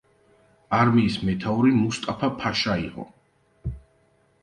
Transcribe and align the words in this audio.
არმიის 0.77 1.17
მეთაური 1.27 1.75
მუსტაფა-ფაშა 1.83 2.81
იყო. 2.89 3.11